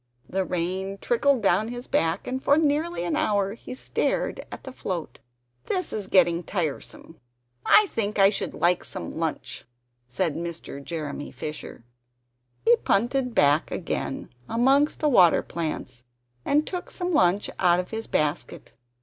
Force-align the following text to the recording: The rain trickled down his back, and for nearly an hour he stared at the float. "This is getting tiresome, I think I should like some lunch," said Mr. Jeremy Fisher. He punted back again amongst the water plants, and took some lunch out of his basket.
The 0.27 0.43
rain 0.43 0.97
trickled 0.99 1.43
down 1.43 1.67
his 1.67 1.85
back, 1.85 2.25
and 2.25 2.41
for 2.43 2.57
nearly 2.57 3.03
an 3.03 3.15
hour 3.15 3.53
he 3.53 3.75
stared 3.75 4.43
at 4.51 4.63
the 4.63 4.71
float. 4.71 5.19
"This 5.65 5.93
is 5.93 6.07
getting 6.07 6.41
tiresome, 6.41 7.19
I 7.67 7.85
think 7.85 8.17
I 8.17 8.31
should 8.31 8.55
like 8.55 8.83
some 8.83 9.15
lunch," 9.15 9.63
said 10.07 10.33
Mr. 10.35 10.83
Jeremy 10.83 11.31
Fisher. 11.31 11.83
He 12.65 12.75
punted 12.77 13.35
back 13.35 13.69
again 13.69 14.29
amongst 14.49 15.01
the 15.01 15.07
water 15.07 15.43
plants, 15.43 16.03
and 16.43 16.65
took 16.65 16.89
some 16.89 17.11
lunch 17.11 17.51
out 17.59 17.79
of 17.79 17.91
his 17.91 18.07
basket. 18.07 18.73